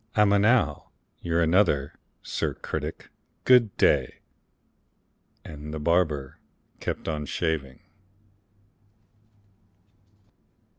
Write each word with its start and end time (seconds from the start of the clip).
I'm 0.15 0.33
an 0.33 0.43
owl; 0.45 0.91
you're 1.21 1.43
another. 1.43 1.93
Sir 2.23 2.55
Critic, 2.55 3.09
good 3.45 3.77
day!" 3.77 4.15
And 5.45 5.71
the 5.71 5.79
barber 5.79 6.39
kept 6.79 7.07
on 7.07 7.27
shaving. 7.27 7.81